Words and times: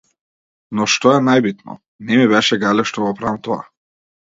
Но 0.79 0.87
што 0.93 1.11
е 1.19 1.21
најбитно, 1.29 1.77
не 2.09 2.21
ми 2.23 2.27
беше 2.35 2.61
гајле 2.67 2.91
што 2.93 3.09
го 3.09 3.17
правам 3.23 3.43
тоа. 3.51 3.65